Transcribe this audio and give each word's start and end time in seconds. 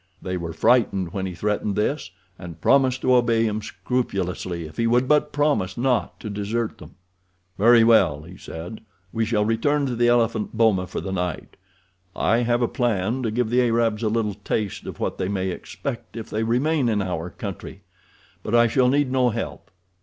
They 0.19 0.35
were 0.35 0.51
frightened 0.51 1.13
when 1.13 1.27
he 1.27 1.35
threatened 1.35 1.75
this, 1.75 2.09
and 2.39 2.59
promised 2.59 3.01
to 3.01 3.13
obey 3.13 3.43
him 3.45 3.61
scrupulously 3.61 4.65
if 4.65 4.77
he 4.77 4.87
would 4.87 5.07
but 5.07 5.31
promise 5.31 5.77
not 5.77 6.19
to 6.21 6.27
desert 6.31 6.79
them. 6.79 6.95
"Very 7.59 7.83
well," 7.83 8.23
he 8.23 8.35
said. 8.35 8.81
"We 9.13 9.25
shall 9.25 9.45
return 9.45 9.85
to 9.85 9.95
the 9.95 10.07
elephant 10.07 10.57
boma 10.57 10.87
for 10.87 11.01
the 11.01 11.11
night. 11.11 11.55
I 12.15 12.37
have 12.37 12.63
a 12.63 12.67
plan 12.67 13.21
to 13.21 13.29
give 13.29 13.51
the 13.51 13.61
Arabs 13.61 14.01
a 14.01 14.09
little 14.09 14.33
taste 14.33 14.87
of 14.87 14.99
what 14.99 15.19
they 15.19 15.27
may 15.27 15.49
expect 15.49 16.17
if 16.17 16.31
they 16.31 16.41
remain 16.41 16.89
in 16.89 17.03
our 17.03 17.29
country, 17.29 17.83
but 18.41 18.55
I 18.55 18.65
shall 18.65 18.87
need 18.89 19.11
no 19.11 19.29
help. 19.29 19.69